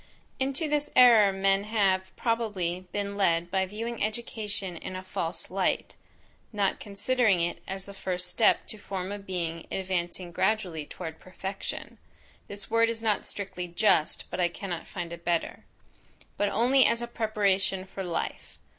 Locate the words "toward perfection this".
10.87-12.67